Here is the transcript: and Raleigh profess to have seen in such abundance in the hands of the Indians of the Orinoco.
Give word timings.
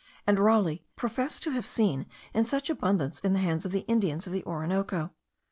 and 0.25 0.39
Raleigh 0.39 0.83
profess 0.95 1.39
to 1.41 1.51
have 1.51 1.67
seen 1.67 2.07
in 2.33 2.43
such 2.43 2.71
abundance 2.71 3.19
in 3.19 3.33
the 3.33 3.39
hands 3.39 3.65
of 3.67 3.71
the 3.71 3.81
Indians 3.87 4.25
of 4.25 4.33
the 4.33 4.43
Orinoco. 4.45 5.11